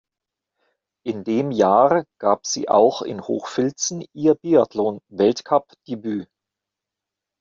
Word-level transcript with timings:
In 1.05 1.23
dem 1.23 1.51
Jahr 1.51 2.05
gab 2.19 2.47
sie 2.47 2.67
auch 2.69 3.03
in 3.03 3.21
Hochfilzen 3.27 4.03
ihr 4.13 4.33
Biathlon-Weltcup-Debüt. 4.33 6.27